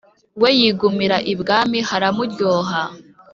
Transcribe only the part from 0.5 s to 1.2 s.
yigumira